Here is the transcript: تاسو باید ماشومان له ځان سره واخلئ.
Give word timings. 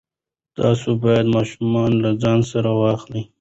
تاسو 0.57 0.87
باید 1.03 1.27
ماشومان 1.35 1.91
له 2.03 2.09
ځان 2.21 2.39
سره 2.51 2.69
واخلئ. 2.81 3.23